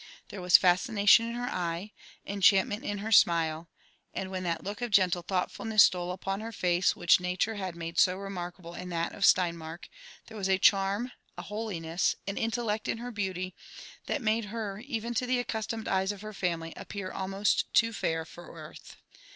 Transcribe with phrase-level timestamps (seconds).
[0.29, 1.93] There was fascination in her eye,
[2.27, 3.69] encbantmen^ in her smile,
[4.15, 7.99] and, when that look of gentle thoughlfulness stole upon her face which nature had made
[7.99, 9.87] so remarkable in that of Steinmark,
[10.25, 13.53] there wu a diarm, a holiness, an intellect in her beauty,
[14.07, 18.25] that made her, even to the aseustomed eyes of her family, appear almost too fair
[18.25, 18.95] for earth.